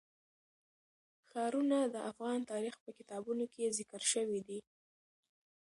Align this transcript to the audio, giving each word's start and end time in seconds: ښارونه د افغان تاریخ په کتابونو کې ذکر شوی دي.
ښارونه 1.29 1.77
د 1.93 1.95
افغان 2.11 2.39
تاریخ 2.51 2.75
په 2.83 2.89
کتابونو 2.97 3.43
کې 3.53 3.73
ذکر 3.79 4.01
شوی 4.13 4.41
دي. 4.47 4.59